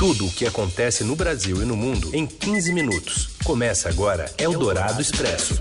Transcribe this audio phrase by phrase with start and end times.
[0.00, 3.36] Tudo o que acontece no Brasil e no mundo em 15 minutos.
[3.44, 5.60] Começa agora Eldorado Expresso.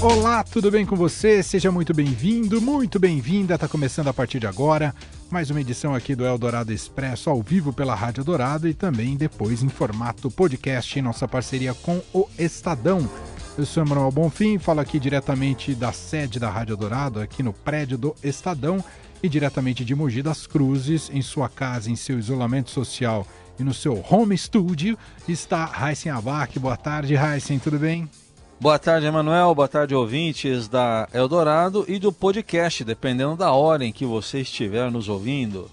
[0.00, 1.42] Olá, tudo bem com você?
[1.42, 3.56] Seja muito bem-vindo, muito bem-vinda.
[3.56, 4.94] Está começando a partir de agora
[5.30, 9.62] mais uma edição aqui do Eldorado Expresso ao vivo pela Rádio Dourado e também depois
[9.62, 13.06] em formato podcast em nossa parceria com o Estadão.
[13.58, 17.98] Eu sou Manuel Bonfim, falo aqui diretamente da sede da Rádio Dourado, aqui no prédio
[17.98, 18.82] do Estadão
[19.22, 23.26] e diretamente de Mogi das Cruzes, em sua casa, em seu isolamento social
[23.58, 24.98] e no seu home studio,
[25.28, 26.58] está Raíssen Abac.
[26.58, 28.10] Boa tarde, Raíssen, tudo bem?
[28.60, 29.54] Boa tarde, Emanuel.
[29.54, 34.90] Boa tarde, ouvintes da Eldorado e do podcast, dependendo da hora em que você estiver
[34.90, 35.70] nos ouvindo.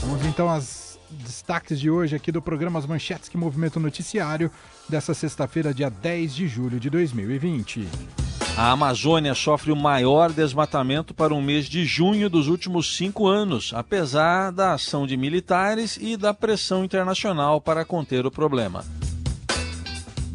[0.00, 4.50] Vamos então aos destaques de hoje aqui do programa As Manchetes que Movimento Noticiário
[4.88, 8.27] dessa sexta-feira, dia 10 de julho de 2020.
[8.58, 13.72] A Amazônia sofre o maior desmatamento para o mês de junho dos últimos cinco anos,
[13.72, 18.84] apesar da ação de militares e da pressão internacional para conter o problema.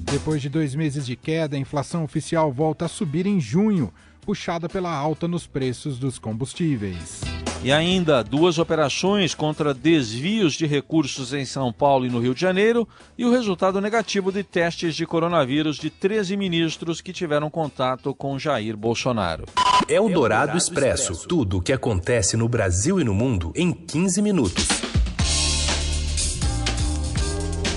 [0.09, 4.69] Depois de dois meses de queda, a inflação oficial volta a subir em junho, puxada
[4.69, 7.32] pela alta nos preços dos combustíveis.
[7.63, 12.41] E ainda duas operações contra desvios de recursos em São Paulo e no Rio de
[12.41, 12.85] Janeiro
[13.17, 18.37] e o resultado negativo de testes de coronavírus de 13 ministros que tiveram contato com
[18.37, 19.45] Jair Bolsonaro.
[19.87, 21.25] É o Dourado Expresso.
[21.25, 24.67] Tudo o que acontece no Brasil e no mundo em 15 minutos.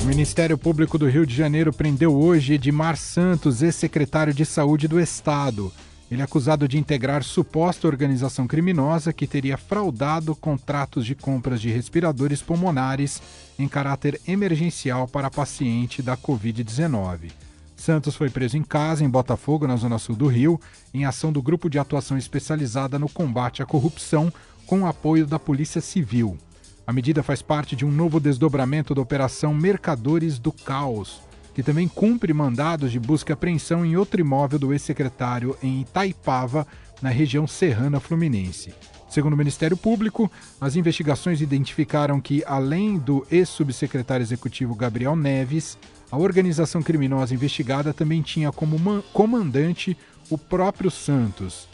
[0.03, 4.99] O Ministério Público do Rio de Janeiro prendeu hoje Edmar Santos, ex-secretário de Saúde do
[4.99, 5.73] Estado.
[6.11, 11.69] Ele é acusado de integrar suposta organização criminosa que teria fraudado contratos de compras de
[11.69, 13.21] respiradores pulmonares
[13.59, 17.33] em caráter emergencial para paciente da Covid-19.
[17.77, 20.61] Santos foi preso em casa, em Botafogo, na zona sul do Rio,
[20.95, 24.33] em ação do Grupo de Atuação Especializada no Combate à Corrupção,
[24.67, 26.39] com o apoio da Polícia Civil.
[26.87, 31.21] A medida faz parte de um novo desdobramento da Operação Mercadores do Caos,
[31.57, 36.67] que também cumpre mandados de busca e apreensão em outro imóvel do ex-secretário em Itaipava,
[37.01, 38.75] na região serrana fluminense.
[39.09, 40.31] Segundo o Ministério Público,
[40.61, 45.79] as investigações identificaram que, além do ex-subsecretário executivo Gabriel Neves,
[46.11, 49.97] a organização criminosa investigada também tinha como comandante
[50.29, 51.67] o próprio Santos.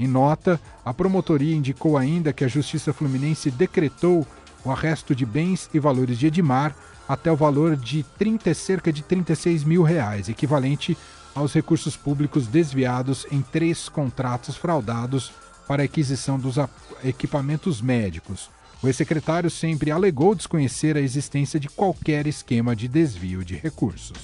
[0.00, 4.26] Em nota, a promotoria indicou ainda que a Justiça Fluminense decretou
[4.64, 6.74] o arresto de bens e valores de Edmar
[7.08, 10.96] até o valor de 30, cerca de 36 mil reais, equivalente
[11.34, 15.32] aos recursos públicos desviados em três contratos fraudados
[15.66, 16.56] para a aquisição dos
[17.04, 18.50] equipamentos médicos.
[18.82, 24.16] O ex-secretário sempre alegou desconhecer a existência de qualquer esquema de desvio de recursos.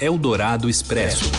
[0.00, 1.30] Eldorado Expresso.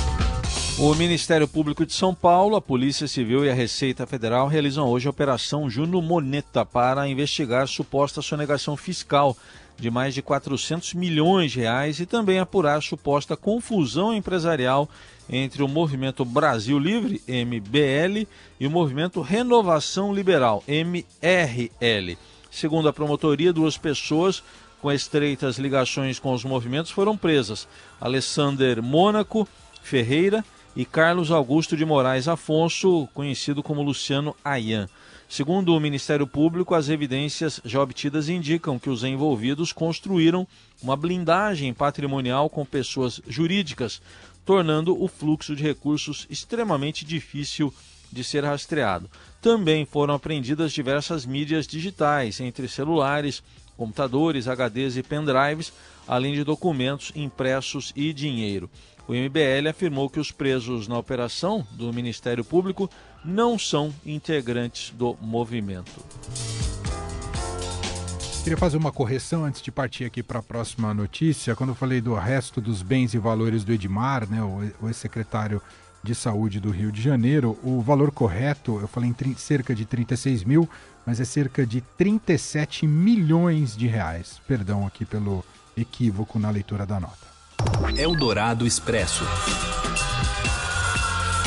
[0.79, 5.05] O Ministério Público de São Paulo, a Polícia Civil e a Receita Federal realizam hoje
[5.05, 9.37] a Operação Juno Moneta para investigar suposta sonegação fiscal
[9.77, 14.89] de mais de 400 milhões de reais e também apurar suposta confusão empresarial
[15.29, 18.27] entre o Movimento Brasil Livre, MBL,
[18.59, 22.17] e o Movimento Renovação Liberal, MRL.
[22.49, 24.41] Segundo a promotoria, duas pessoas
[24.81, 27.67] com estreitas ligações com os movimentos foram presas:
[27.99, 29.47] Alessander Mônaco
[29.81, 30.43] Ferreira
[30.75, 34.87] e Carlos Augusto de Moraes Afonso, conhecido como Luciano Ayan.
[35.27, 40.47] Segundo o Ministério Público, as evidências já obtidas indicam que os envolvidos construíram
[40.81, 44.01] uma blindagem patrimonial com pessoas jurídicas,
[44.45, 47.73] tornando o fluxo de recursos extremamente difícil
[48.11, 49.09] de ser rastreado.
[49.41, 53.41] Também foram apreendidas diversas mídias digitais, entre celulares,
[53.77, 55.71] computadores, HDs e pendrives,
[56.07, 58.69] além de documentos impressos e dinheiro.
[59.11, 62.89] O MBL afirmou que os presos na operação do Ministério Público
[63.25, 66.01] não são integrantes do movimento.
[68.41, 71.57] Queria fazer uma correção antes de partir aqui para a próxima notícia.
[71.57, 74.41] Quando eu falei do resto dos bens e valores do Edmar, né,
[74.81, 75.61] o ex-secretário
[76.01, 80.45] de Saúde do Rio de Janeiro, o valor correto, eu falei em cerca de 36
[80.45, 80.69] mil,
[81.06, 84.39] mas é cerca de 37 milhões de reais.
[84.47, 85.44] Perdão aqui pelo
[85.75, 87.31] equívoco na leitura da nota.
[87.98, 89.24] Eldorado Expresso.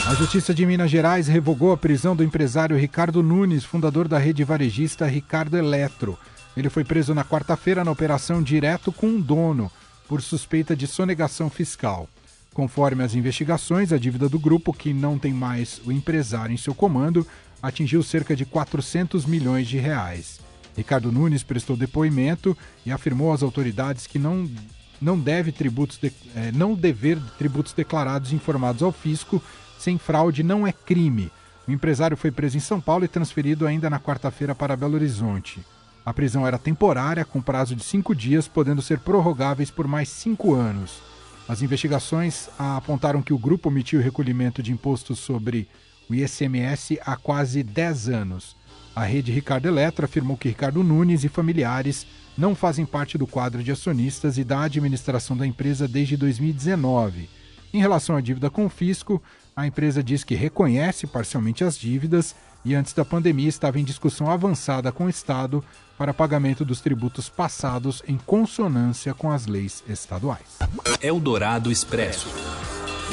[0.07, 4.45] A Justiça de Minas Gerais revogou a prisão do empresário Ricardo Nunes, fundador da rede
[4.45, 6.19] varejista Ricardo Eletro.
[6.57, 9.71] Ele foi preso na quarta-feira na operação Direto com um Dono,
[10.07, 12.09] por suspeita de sonegação fiscal.
[12.53, 16.75] Conforme as investigações, a dívida do grupo, que não tem mais o empresário em seu
[16.75, 17.27] comando,
[17.61, 20.39] atingiu cerca de 400 milhões de reais.
[20.77, 24.49] Ricardo Nunes prestou depoimento e afirmou às autoridades que não,
[25.05, 29.43] não deve tributos de, eh, não dever tributos declarados e informados ao fisco
[29.79, 31.31] sem fraude não é crime.
[31.69, 35.61] O empresário foi preso em São Paulo e transferido ainda na quarta-feira para Belo Horizonte.
[36.07, 40.55] A prisão era temporária, com prazo de cinco dias, podendo ser prorrogáveis por mais cinco
[40.55, 41.03] anos.
[41.47, 45.69] As investigações apontaram que o grupo omitiu o recolhimento de impostos sobre
[46.09, 48.57] o ICMS há quase 10 anos.
[48.97, 52.07] A rede Ricardo Eletro afirmou que Ricardo Nunes e familiares
[52.37, 57.29] não fazem parte do quadro de acionistas e da administração da empresa desde 2019.
[57.73, 59.23] Em relação à dívida com o fisco,
[59.57, 62.35] a empresa diz que reconhece parcialmente as dívidas
[62.65, 65.63] e antes da pandemia estava em discussão avançada com o Estado
[65.99, 70.59] para pagamento dos tributos passados em consonância com as leis estaduais.
[71.01, 72.29] Eldorado Expresso.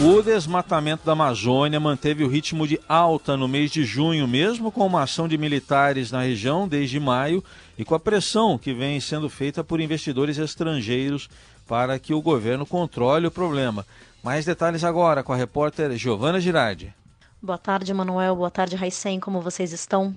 [0.03, 4.83] O desmatamento da Amazônia manteve o ritmo de alta no mês de junho, mesmo com
[4.83, 7.43] uma ação de militares na região desde maio
[7.77, 11.29] e com a pressão que vem sendo feita por investidores estrangeiros
[11.67, 13.85] para que o governo controle o problema.
[14.23, 16.91] Mais detalhes agora com a repórter Giovana Girardi.
[17.39, 18.35] Boa tarde, Manuel.
[18.35, 19.19] Boa tarde, Raicem.
[19.19, 20.15] Como vocês estão?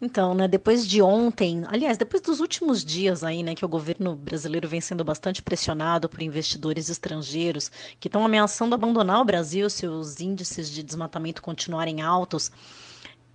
[0.00, 4.14] Então, né, depois de ontem, aliás, depois dos últimos dias aí, né, que o governo
[4.14, 7.68] brasileiro vem sendo bastante pressionado por investidores estrangeiros
[7.98, 12.52] que estão ameaçando abandonar o Brasil se os índices de desmatamento continuarem altos.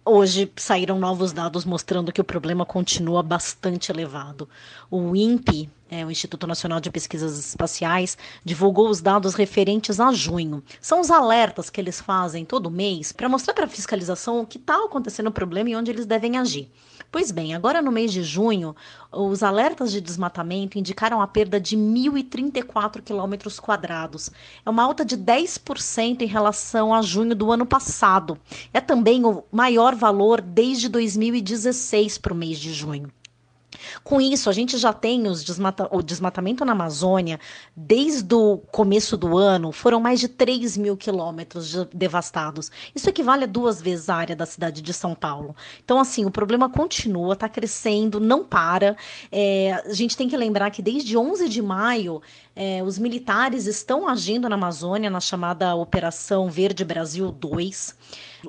[0.05, 4.49] Hoje saíram novos dados mostrando que o problema continua bastante elevado.
[4.91, 10.61] O INPE, é, o Instituto Nacional de Pesquisas Espaciais, divulgou os dados referentes a junho.
[10.81, 14.57] São os alertas que eles fazem todo mês para mostrar para a fiscalização o que
[14.57, 16.69] está acontecendo o problema e onde eles devem agir.
[17.13, 18.75] Pois bem, agora no mês de junho,
[19.11, 24.31] os alertas de desmatamento indicaram a perda de 1.034 quilômetros quadrados.
[24.65, 28.35] É uma alta de 10% em relação a junho do ano passado.
[28.73, 33.11] É também o maior valor desde 2016 para o mês de junho.
[34.03, 37.39] Com isso, a gente já tem desmata o desmatamento na Amazônia,
[37.75, 42.71] desde o começo do ano, foram mais de 3 mil quilômetros de devastados.
[42.95, 45.55] Isso equivale a duas vezes a área da cidade de São Paulo.
[45.83, 48.95] Então, assim, o problema continua, está crescendo, não para.
[49.31, 52.21] É, a gente tem que lembrar que desde 11 de maio,
[52.55, 57.95] é, os militares estão agindo na Amazônia, na chamada Operação Verde Brasil 2.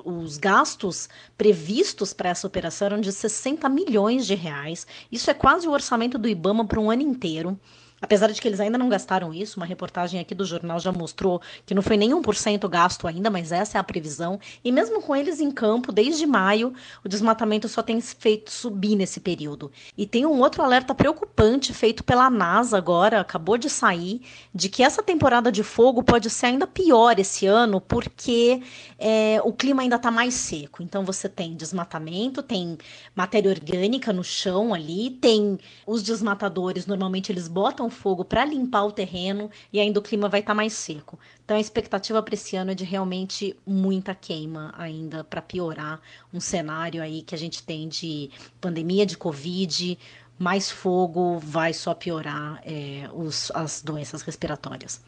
[0.03, 1.07] Os gastos
[1.37, 4.85] previstos para essa operação eram de 60 milhões de reais.
[5.11, 7.59] Isso é quase o orçamento do Ibama para um ano inteiro.
[8.05, 11.41] Apesar de que eles ainda não gastaram isso, uma reportagem aqui do jornal já mostrou
[11.65, 14.39] que não foi nem 1% gasto ainda, mas essa é a previsão.
[14.63, 16.71] E mesmo com eles em campo, desde maio,
[17.03, 19.71] o desmatamento só tem feito subir nesse período.
[19.97, 24.21] E tem um outro alerta preocupante feito pela NASA agora, acabou de sair,
[24.53, 28.61] de que essa temporada de fogo pode ser ainda pior esse ano, porque
[28.99, 30.83] é, o clima ainda está mais seco.
[30.83, 32.77] Então você tem desmatamento, tem
[33.15, 35.57] matéria orgânica no chão ali, tem
[35.87, 40.41] os desmatadores, normalmente eles botam fogo para limpar o terreno e ainda o clima vai
[40.41, 41.17] estar tá mais seco.
[41.43, 45.99] Então a expectativa para esse ano é de realmente muita queima ainda para piorar
[46.33, 48.29] um cenário aí que a gente tem de
[48.61, 49.97] pandemia de Covid,
[50.37, 55.01] mais fogo vai só piorar é, os, as doenças respiratórias.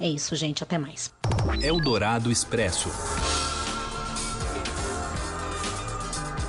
[0.00, 0.62] É isso, gente.
[0.62, 1.12] Até mais.
[1.62, 2.88] Eldorado Expresso.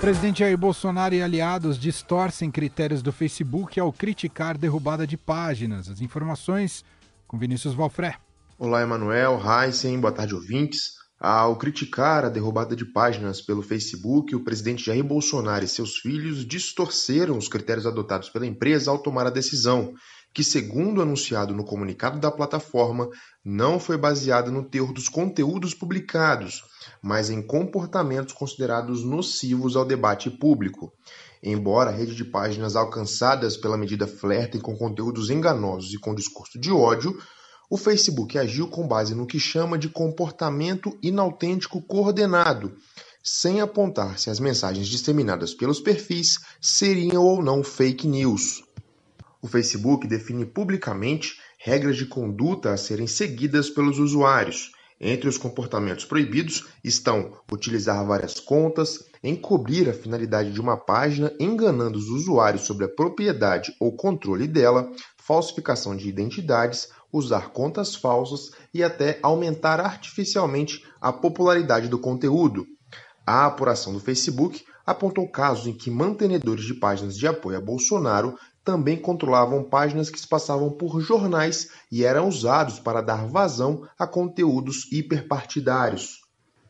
[0.04, 5.88] Presidente Jair Bolsonaro e aliados distorcem critérios do Facebook ao criticar derrubada de páginas.
[5.88, 6.84] As informações
[7.26, 8.18] com Vinícius Valfré.
[8.60, 10.96] Olá, Emanuel, Heisen, boa tarde, ouvintes.
[11.18, 16.46] Ao criticar a derrubada de páginas pelo Facebook, o presidente Jair Bolsonaro e seus filhos
[16.46, 19.94] distorceram os critérios adotados pela empresa ao tomar a decisão,
[20.34, 23.08] que, segundo anunciado no comunicado da plataforma,
[23.42, 26.62] não foi baseada no teor dos conteúdos publicados,
[27.02, 30.92] mas em comportamentos considerados nocivos ao debate público.
[31.42, 36.60] Embora a rede de páginas alcançadas pela medida flertem com conteúdos enganosos e com discurso
[36.60, 37.18] de ódio,
[37.70, 42.76] o Facebook agiu com base no que chama de comportamento inautêntico coordenado,
[43.24, 48.64] sem apontar se as mensagens disseminadas pelos perfis seriam ou não fake news.
[49.42, 54.73] O Facebook define publicamente regras de conduta a serem seguidas pelos usuários.
[55.00, 61.98] Entre os comportamentos proibidos estão utilizar várias contas, encobrir a finalidade de uma página enganando
[61.98, 68.84] os usuários sobre a propriedade ou controle dela, falsificação de identidades, usar contas falsas e
[68.84, 72.66] até aumentar artificialmente a popularidade do conteúdo.
[73.26, 78.38] A apuração do Facebook apontou casos em que mantenedores de páginas de apoio a Bolsonaro
[78.64, 84.08] também controlavam páginas que se passavam por jornais e eram usados para dar vazão a
[84.08, 86.22] conteúdos hiperpartidários.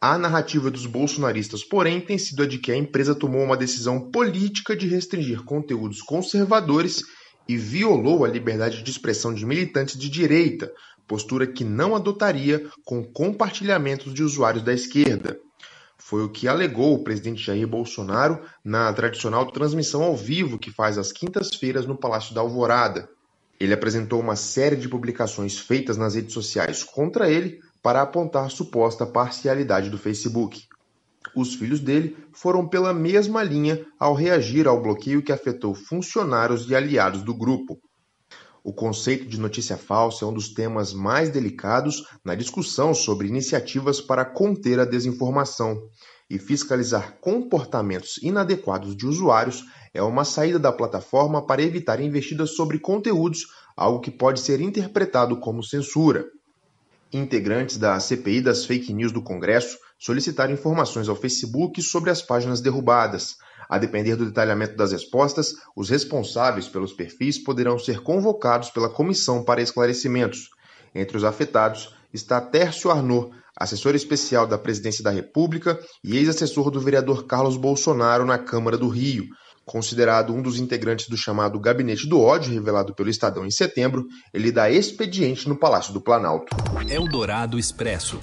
[0.01, 4.11] A narrativa dos bolsonaristas, porém, tem sido a de que a empresa tomou uma decisão
[4.11, 7.03] política de restringir conteúdos conservadores
[7.47, 10.71] e violou a liberdade de expressão de militantes de direita,
[11.07, 15.39] postura que não adotaria com compartilhamentos de usuários da esquerda.
[16.05, 20.97] Foi o que alegou o presidente Jair Bolsonaro na tradicional transmissão ao vivo que faz
[20.97, 23.07] às quintas-feiras no Palácio da Alvorada.
[23.57, 29.05] Ele apresentou uma série de publicações feitas nas redes sociais contra ele para apontar suposta
[29.05, 30.67] parcialidade do Facebook.
[31.33, 36.75] Os filhos dele foram pela mesma linha ao reagir ao bloqueio que afetou funcionários e
[36.75, 37.79] aliados do grupo.
[38.63, 43.99] O conceito de notícia falsa é um dos temas mais delicados na discussão sobre iniciativas
[43.99, 45.77] para conter a desinformação.
[46.29, 52.79] E fiscalizar comportamentos inadequados de usuários é uma saída da plataforma para evitar investidas sobre
[52.79, 56.25] conteúdos, algo que pode ser interpretado como censura.
[57.11, 62.61] Integrantes da CPI das fake news do Congresso solicitaram informações ao Facebook sobre as páginas
[62.61, 63.35] derrubadas.
[63.73, 69.43] A depender do detalhamento das respostas, os responsáveis pelos perfis poderão ser convocados pela comissão
[69.43, 70.51] para esclarecimentos.
[70.93, 76.79] Entre os afetados está Tércio Arnaud, assessor especial da Presidência da República e ex-assessor do
[76.79, 79.25] vereador Carlos Bolsonaro na Câmara do Rio.
[79.65, 84.51] Considerado um dos integrantes do chamado Gabinete do Ódio, revelado pelo Estadão em setembro, ele
[84.51, 86.55] dá expediente no Palácio do Planalto.
[86.87, 88.19] Eldorado Expresso.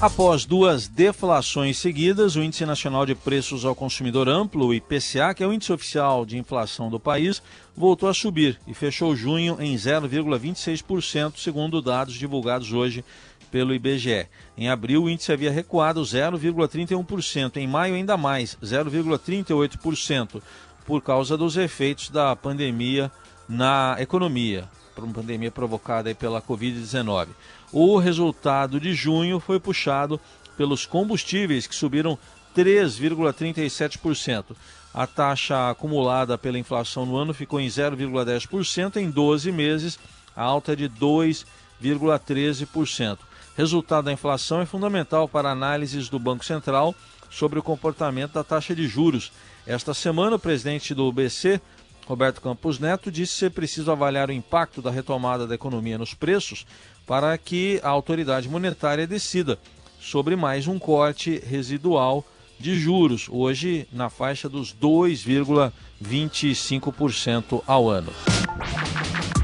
[0.00, 5.44] Após duas deflações seguidas, o Índice Nacional de Preços ao Consumidor Amplo, o IPCA, que
[5.44, 7.42] é o índice oficial de inflação do país,
[7.76, 13.04] voltou a subir e fechou junho em 0,26%, segundo dados divulgados hoje
[13.50, 14.26] pelo IBGE.
[14.56, 20.40] Em abril, o índice havia recuado 0,31%, em maio ainda mais, 0,38%,
[20.86, 23.12] por causa dos efeitos da pandemia
[23.46, 24.66] na economia,
[24.96, 27.28] uma pandemia provocada pela Covid-19.
[27.72, 30.18] O resultado de junho foi puxado
[30.56, 32.18] pelos combustíveis, que subiram
[32.56, 34.56] 3,37%.
[34.92, 39.96] A taxa acumulada pela inflação no ano ficou em 0,10%, em 12 meses,
[40.34, 43.18] a alta é de 2,13%.
[43.56, 46.92] Resultado da inflação é fundamental para análises do Banco Central
[47.30, 49.30] sobre o comportamento da taxa de juros.
[49.66, 51.60] Esta semana, o presidente do BC,
[52.06, 56.66] Roberto Campos Neto, disse ser preciso avaliar o impacto da retomada da economia nos preços
[57.10, 59.58] para que a autoridade monetária decida
[59.98, 62.24] sobre mais um corte residual
[62.56, 68.12] de juros, hoje na faixa dos 2,25% ao ano.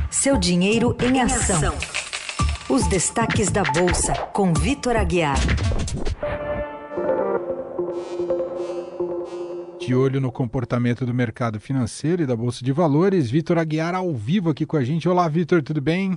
[0.08, 1.74] Seu dinheiro em ação.
[2.68, 5.40] Os destaques da Bolsa, com Vitor Aguiar.
[9.80, 14.14] De olho no comportamento do mercado financeiro e da Bolsa de Valores, Vitor Aguiar ao
[14.14, 15.08] vivo aqui com a gente.
[15.08, 16.16] Olá, Vitor, tudo bem?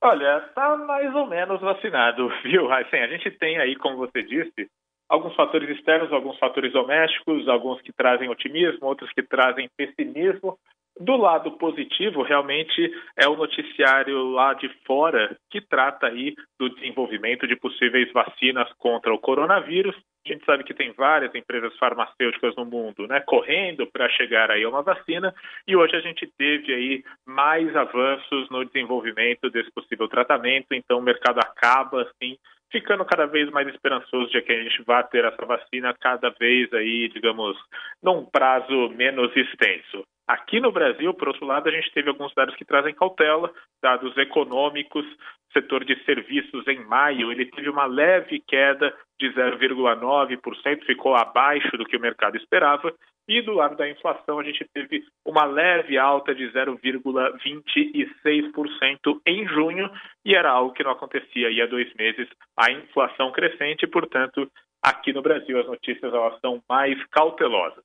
[0.00, 3.02] Olha, está mais ou menos vacinado, viu, Raíssen?
[3.02, 4.70] A gente tem aí, como você disse,
[5.08, 10.58] alguns fatores externos, alguns fatores domésticos, alguns que trazem otimismo, outros que trazem pessimismo.
[10.98, 17.46] Do lado positivo, realmente é o noticiário lá de fora que trata aí do desenvolvimento
[17.46, 19.94] de possíveis vacinas contra o coronavírus.
[20.26, 24.64] A gente sabe que tem várias empresas farmacêuticas no mundo, né, correndo para chegar aí
[24.64, 25.34] a uma vacina,
[25.68, 31.02] e hoje a gente teve aí mais avanços no desenvolvimento desse possível tratamento, então o
[31.02, 32.38] mercado acaba assim
[32.72, 36.72] ficando cada vez mais esperançoso de que a gente vá ter essa vacina cada vez
[36.72, 37.56] aí, digamos,
[38.02, 40.02] num prazo menos extenso.
[40.26, 44.16] Aqui no Brasil, por outro lado, a gente teve alguns dados que trazem cautela, dados
[44.16, 45.06] econômicos,
[45.52, 51.86] setor de serviços em maio, ele teve uma leve queda de 0,9%, ficou abaixo do
[51.86, 52.92] que o mercado esperava,
[53.28, 59.90] e do lado da inflação a gente teve uma leve alta de 0,26% em junho,
[60.24, 64.50] e era algo que não acontecia há dois meses, a inflação crescente, portanto,
[64.82, 67.82] aqui no Brasil as notícias elas são mais cautelosas.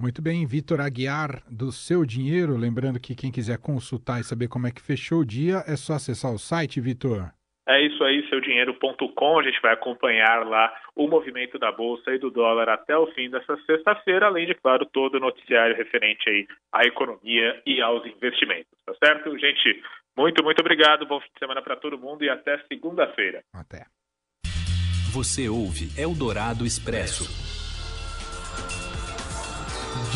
[0.00, 2.56] Muito bem, Vitor Aguiar, do Seu Dinheiro.
[2.56, 5.94] Lembrando que quem quiser consultar e saber como é que fechou o dia, é só
[5.94, 7.32] acessar o site, Vitor.
[7.68, 9.38] É isso aí, seudinheiro.com.
[9.40, 13.28] A gente vai acompanhar lá o movimento da bolsa e do dólar até o fim
[13.28, 18.70] dessa sexta-feira, além de, claro, todo o noticiário referente aí à economia e aos investimentos.
[18.84, 19.36] Tá certo?
[19.36, 19.82] Gente,
[20.16, 21.06] muito, muito obrigado.
[21.06, 23.42] Bom fim de semana para todo mundo e até segunda-feira.
[23.52, 23.86] Até.
[25.12, 27.24] Você ouve Eldorado Expresso.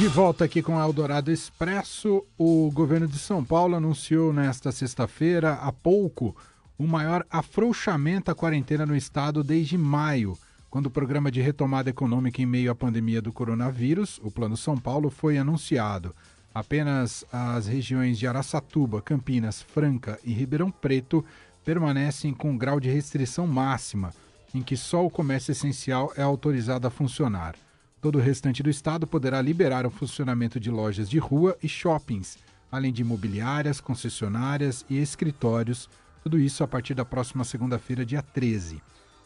[0.01, 5.53] De volta aqui com o Eldorado Expresso, o governo de São Paulo anunciou nesta sexta-feira,
[5.53, 6.35] há pouco,
[6.79, 10.39] o maior afrouxamento à quarentena no estado desde maio,
[10.71, 14.75] quando o programa de retomada econômica em meio à pandemia do coronavírus, o Plano São
[14.75, 16.17] Paulo, foi anunciado.
[16.55, 21.23] Apenas as regiões de Araçatuba, Campinas, Franca e Ribeirão Preto
[21.63, 24.15] permanecem com grau de restrição máxima,
[24.55, 27.55] em que só o comércio essencial é autorizado a funcionar.
[28.01, 32.39] Todo o restante do estado poderá liberar o funcionamento de lojas de rua e shoppings,
[32.73, 35.87] além de imobiliárias, concessionárias e escritórios,
[36.23, 38.81] tudo isso a partir da próxima segunda-feira, dia 13.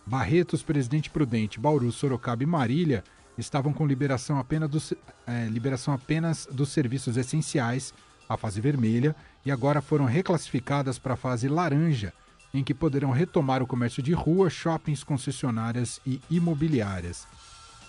[0.04, 3.04] Barretos, Presidente Prudente, Bauru, Sorocaba e Marília
[3.38, 4.92] estavam com liberação apenas, dos,
[5.24, 7.94] é, liberação apenas dos serviços essenciais,
[8.28, 9.14] a fase vermelha,
[9.46, 12.12] e agora foram reclassificadas para a fase laranja,
[12.52, 17.26] em que poderão retomar o comércio de rua, shoppings, concessionárias e imobiliárias.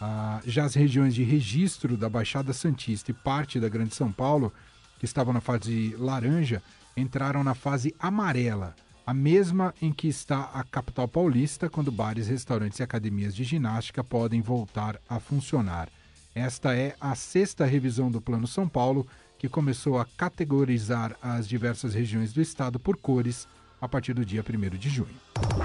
[0.02, 4.52] Ah, já as regiões de registro da Baixada Santista e parte da Grande São Paulo,
[5.00, 6.62] que estavam na fase laranja,
[6.96, 8.76] entraram na fase amarela,
[9.06, 14.04] a mesma em que está a capital paulista, quando bares, restaurantes e academias de ginástica
[14.04, 15.90] podem voltar a funcionar.
[16.34, 21.94] Esta é a sexta revisão do Plano São Paulo, que começou a categorizar as diversas
[21.94, 23.48] regiões do estado por cores
[23.80, 25.16] a partir do dia 1 de junho.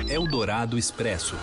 [0.08, 1.36] Eldorado Expresso.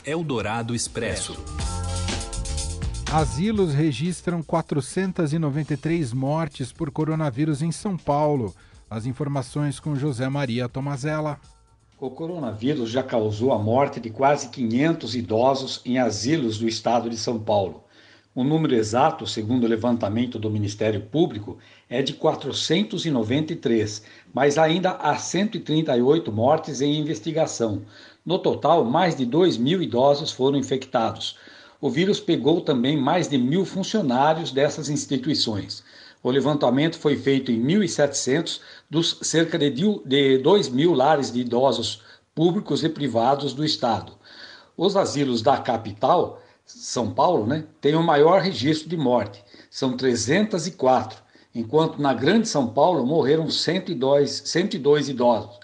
[0.06, 1.36] Eldorado Expresso.
[3.12, 8.54] Asilos registram 493 mortes por coronavírus em São Paulo.
[8.90, 11.40] As informações com José Maria Tomazella.
[11.98, 17.18] O coronavírus já causou a morte de quase 500 idosos em asilos do estado de
[17.18, 17.85] São Paulo.
[18.36, 21.58] O número exato, segundo o levantamento do Ministério Público,
[21.90, 27.84] é de 493, mas ainda há 138 mortes em investigação.
[28.26, 31.38] No total, mais de 2 mil idosos foram infectados.
[31.80, 35.82] O vírus pegou também mais de mil funcionários dessas instituições.
[36.22, 42.02] O levantamento foi feito em 1.700 dos cerca de 2 mil lares de idosos
[42.34, 44.12] públicos e privados do Estado.
[44.76, 51.22] Os asilos da capital, São Paulo, né, têm o maior registro de morte, são 304,
[51.54, 55.60] enquanto na Grande São Paulo morreram 102, 102 idosos.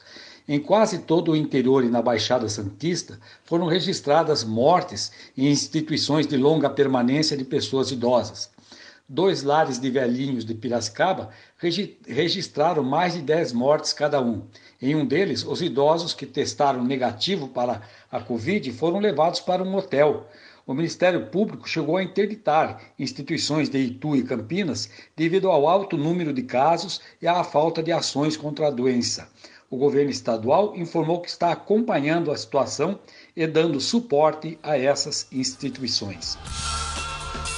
[0.47, 6.37] Em quase todo o interior e na Baixada Santista foram registradas mortes em instituições de
[6.37, 8.51] longa permanência de pessoas idosas
[9.11, 11.31] dois lares de velhinhos de Piracicaba
[12.07, 14.43] registraram mais de 10 mortes cada um.
[14.81, 19.75] Em um deles, os idosos que testaram negativo para a Covid foram levados para um
[19.75, 20.29] hotel.
[20.65, 26.31] O Ministério Público chegou a interditar instituições de Itu e Campinas devido ao alto número
[26.31, 29.29] de casos e à falta de ações contra a doença.
[29.69, 32.99] O governo estadual informou que está acompanhando a situação
[33.35, 36.37] e dando suporte a essas instituições.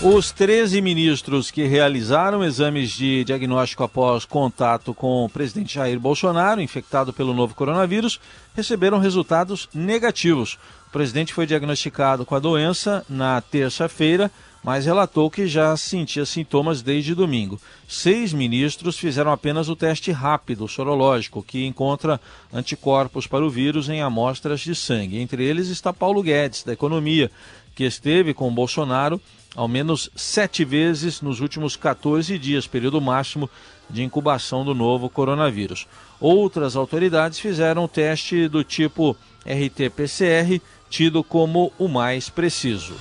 [0.01, 6.59] Os 13 ministros que realizaram exames de diagnóstico após contato com o presidente Jair Bolsonaro,
[6.61, 8.19] infectado pelo novo coronavírus,
[8.53, 10.57] receberam resultados negativos.
[10.87, 14.29] O presidente foi diagnosticado com a doença na terça-feira,
[14.61, 17.59] mas relatou que já sentia sintomas desde domingo.
[17.87, 22.19] Seis ministros fizeram apenas o teste rápido sorológico, que encontra
[22.51, 25.19] anticorpos para o vírus em amostras de sangue.
[25.19, 27.31] Entre eles está Paulo Guedes, da Economia,
[27.75, 29.19] que esteve com Bolsonaro
[29.55, 33.49] ao menos sete vezes nos últimos 14 dias, período máximo
[33.89, 35.87] de incubação do novo coronavírus.
[36.19, 42.93] Outras autoridades fizeram o teste do tipo RT-PCR, tido como o mais preciso.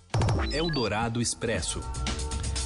[0.52, 1.82] Eldorado Expresso.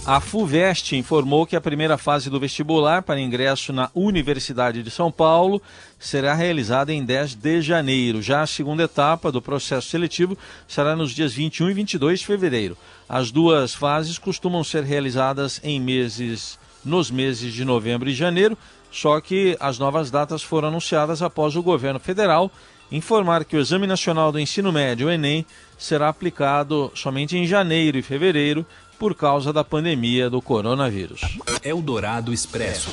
[0.06, 5.12] A FUVEST informou que a primeira fase do vestibular para ingresso na Universidade de São
[5.12, 5.62] Paulo
[6.00, 8.22] será realizada em 10 de janeiro.
[8.22, 12.78] Já a segunda etapa do processo seletivo será nos dias 21 e 22 de fevereiro.
[13.10, 18.58] As duas fases costumam ser realizadas em meses nos meses de novembro e janeiro,
[18.90, 22.50] só que as novas datas foram anunciadas após o governo federal
[22.92, 25.46] informar que o Exame Nacional do Ensino Médio, o ENEM,
[25.78, 28.66] será aplicado somente em janeiro e fevereiro
[28.98, 31.22] por causa da pandemia do coronavírus.
[31.64, 32.90] Eldorado Expresso.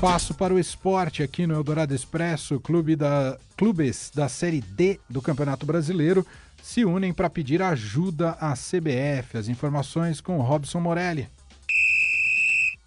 [0.00, 2.60] Passo para o esporte aqui no Eldorado Expresso.
[2.60, 6.26] Clube da, clubes da Série D do Campeonato Brasileiro
[6.62, 9.36] se unem para pedir ajuda à CBF.
[9.36, 11.28] As informações com Robson Morelli.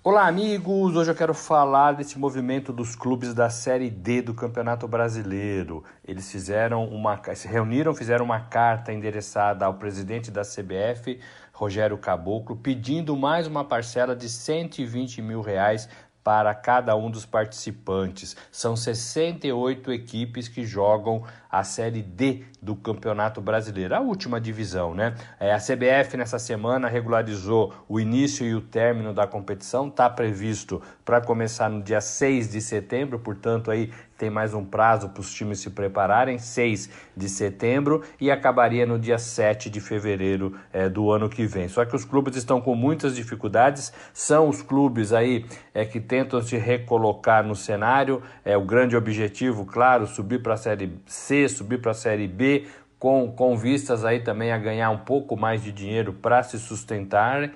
[0.09, 0.95] Olá, amigos!
[0.95, 5.83] Hoje eu quero falar desse movimento dos clubes da Série D do Campeonato Brasileiro.
[6.01, 11.19] Eles fizeram uma, se reuniram, fizeram uma carta endereçada ao presidente da CBF,
[11.51, 15.89] Rogério Caboclo, pedindo mais uma parcela de 120 mil reais
[16.23, 18.35] para cada um dos participantes.
[18.49, 25.15] São 68 equipes que jogam a Série D do Campeonato Brasileiro, a última divisão, né?
[25.39, 30.81] É, a CBF nessa semana regularizou o início e o término da competição, está previsto
[31.05, 35.31] para começar no dia 6 de setembro, portanto aí tem mais um prazo para os
[35.31, 41.11] times se prepararem, 6 de setembro, e acabaria no dia 7 de fevereiro é, do
[41.11, 41.67] ano que vem.
[41.67, 46.41] Só que os clubes estão com muitas dificuldades, são os clubes aí é, que tentam
[46.41, 51.81] se recolocar no cenário, é o grande objetivo, claro, subir para a Série C, subir
[51.81, 52.65] para a Série B,
[52.97, 57.51] com, com vistas aí também a ganhar um pouco mais de dinheiro para se sustentar.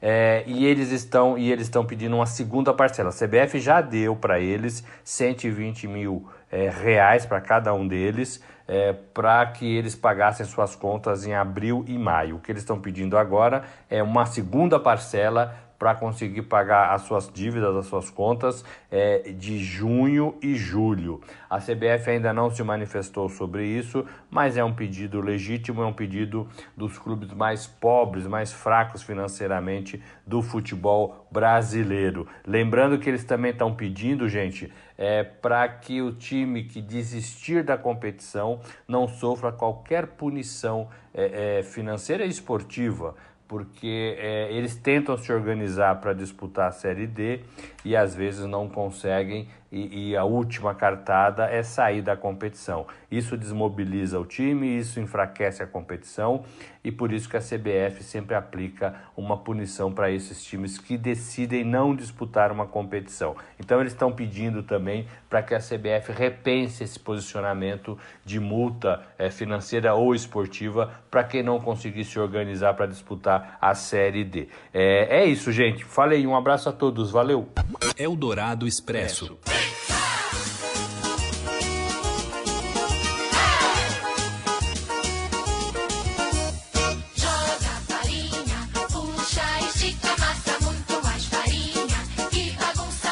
[0.00, 3.10] É, e eles estão e eles estão pedindo uma segunda parcela.
[3.10, 8.92] A CBF já deu para eles 120 mil é, reais para cada um deles é,
[8.92, 12.36] para que eles pagassem suas contas em abril e maio.
[12.36, 17.32] O que eles estão pedindo agora é uma segunda parcela para conseguir pagar as suas
[17.32, 21.22] dívidas, as suas contas é, de junho e julho.
[21.48, 25.92] A CBF ainda não se manifestou sobre isso, mas é um pedido legítimo, é um
[25.94, 32.28] pedido dos clubes mais pobres, mais fracos financeiramente do futebol brasileiro.
[32.46, 37.78] Lembrando que eles também estão pedindo, gente, é, para que o time que desistir da
[37.78, 43.14] competição não sofra qualquer punição é, é, financeira e esportiva
[43.50, 47.40] porque é, eles tentam se organizar para disputar a Série D
[47.84, 52.86] e às vezes não conseguem e, e, a última cartada é sair da competição.
[53.10, 56.44] Isso desmobiliza o time, isso enfraquece a competição
[56.82, 61.62] e por isso que a CBF sempre aplica uma punição para esses times que decidem
[61.62, 63.36] não disputar uma competição.
[63.58, 69.30] Então eles estão pedindo também para que a CBF repense esse posicionamento de multa é,
[69.30, 74.48] financeira ou esportiva para quem não conseguir se organizar para disputar a Série D.
[74.72, 75.84] É, é isso, gente.
[75.84, 77.48] Falei, um abraço a todos, valeu!
[77.96, 79.38] Eldorado Expresso.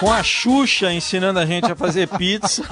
[0.00, 2.62] Com a Xuxa ensinando a gente a fazer pizza.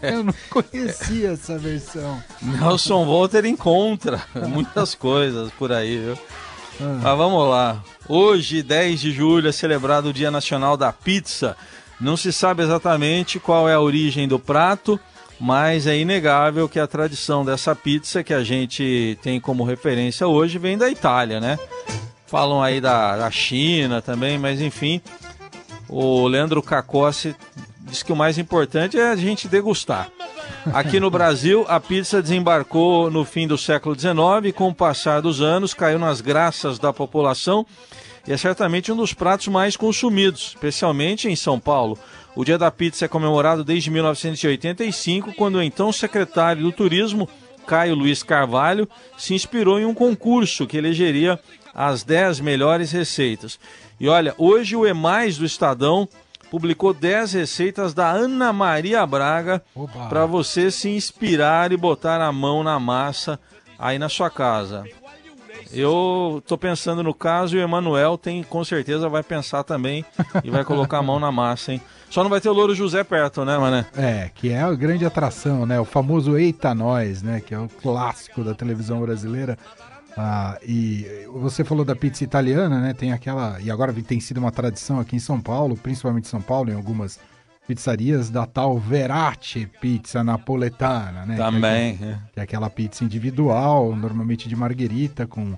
[0.00, 2.22] Eu não conhecia essa versão.
[2.40, 6.18] Nelson Walter encontra muitas coisas por aí, viu?
[6.80, 7.00] Ah.
[7.02, 7.82] Mas vamos lá.
[8.08, 11.56] Hoje, 10 de julho, é celebrado o Dia Nacional da Pizza.
[12.00, 14.98] Não se sabe exatamente qual é a origem do prato,
[15.38, 20.58] mas é inegável que a tradição dessa pizza que a gente tem como referência hoje
[20.58, 21.58] vem da Itália, né?
[22.26, 25.00] Falam aí da, da China também, mas enfim,
[25.90, 27.34] o Leandro Cacossi
[27.80, 30.08] diz que o mais importante é a gente degustar.
[30.72, 35.20] Aqui no Brasil, a pizza desembarcou no fim do século XIX e, com o passar
[35.20, 37.66] dos anos, caiu nas graças da população
[38.26, 41.98] e é certamente um dos pratos mais consumidos, especialmente em São Paulo.
[42.36, 47.28] O Dia da Pizza é comemorado desde 1985, quando o então secretário do Turismo,
[47.66, 51.40] Caio Luiz Carvalho, se inspirou em um concurso que elegeria
[51.74, 53.58] as 10 melhores receitas.
[53.98, 56.08] E olha, hoje o EMAIS do Estadão
[56.50, 59.62] publicou 10 receitas da Ana Maria Braga
[60.08, 63.38] para você se inspirar e botar a mão na massa
[63.78, 64.84] aí na sua casa.
[65.72, 70.04] Eu tô pensando no caso e o Emanuel tem, com certeza vai pensar também
[70.42, 71.80] e vai colocar a mão na massa, hein?
[72.10, 73.86] Só não vai ter o Louro José perto, né, mané?
[73.96, 75.78] É, que é a grande atração, né?
[75.78, 77.40] O famoso Eita Nós, né?
[77.40, 79.56] Que é o clássico da televisão brasileira.
[80.16, 82.94] Ah, e você falou da pizza italiana, né?
[82.94, 83.60] Tem aquela.
[83.60, 86.74] E agora tem sido uma tradição aqui em São Paulo, principalmente em São Paulo, em
[86.74, 87.18] algumas
[87.66, 91.36] pizzarias, da tal Verate pizza napoletana, né?
[91.36, 91.96] Também.
[91.96, 95.56] Que é, que é aquela pizza individual, normalmente de marguerita, com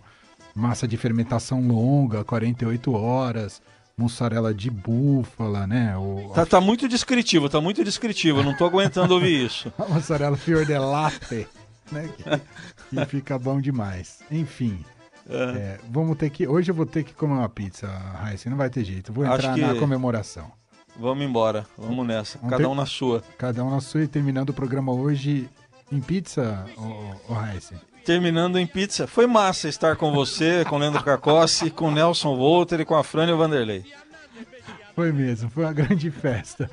[0.54, 3.62] massa de fermentação longa, 48 horas
[3.96, 5.96] mussarela de búfala, né?
[5.96, 9.72] O, tá, tá, muito descritivo, tá muito descritivo, não tô aguentando ouvir isso.
[9.78, 11.46] a mussarela fior de latte,
[11.92, 12.08] né?
[12.16, 14.20] Que, que fica bom demais.
[14.30, 14.84] Enfim.
[15.28, 15.36] É.
[15.36, 16.48] É, vamos ter que.
[16.48, 18.50] Hoje eu vou ter que comer uma pizza, Raíssa.
[18.50, 19.12] Não vai ter jeito.
[19.12, 20.50] Vou entrar na comemoração.
[20.96, 22.38] Vamos embora, vamos nessa.
[22.38, 22.68] Vamos cada ter...
[22.68, 23.22] um na sua.
[23.38, 25.48] Cada um na sua e terminando o programa hoje
[25.90, 26.66] em pizza,
[27.28, 29.06] o Raíssa terminando em pizza.
[29.06, 33.36] Foi massa estar com você, com Leandro Cacossi, com Nelson Volter e com a Frânio
[33.36, 33.84] Vanderlei.
[34.94, 36.70] Foi mesmo, foi uma grande festa.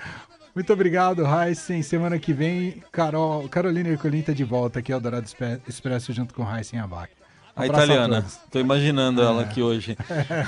[0.53, 1.81] Muito obrigado, Heisen.
[1.81, 5.27] Semana que vem, Carol, Carolina Ercolim tá de volta aqui ao Dourado
[5.67, 7.11] Expresso junto com Heisen Abac.
[7.55, 8.19] Um a italiana.
[8.19, 9.25] A Tô imaginando é.
[9.25, 9.97] ela aqui hoje.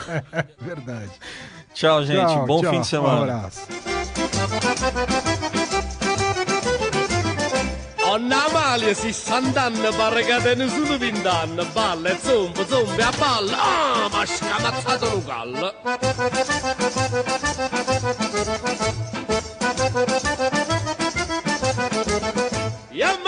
[0.60, 1.12] Verdade.
[1.74, 2.26] Tchau, gente.
[2.26, 2.72] Tchau, Bom tchau.
[2.72, 3.20] fim de semana.
[3.20, 3.68] Um abraço.
[8.12, 15.24] Anamalia si sandan barricate nessuno vindan balla e zombo zombi a balla ah ma scamazzato